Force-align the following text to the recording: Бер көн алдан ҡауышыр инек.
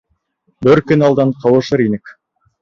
Бер 0.67 0.81
көн 0.91 1.05
алдан 1.09 1.35
ҡауышыр 1.45 1.85
инек. 1.85 2.17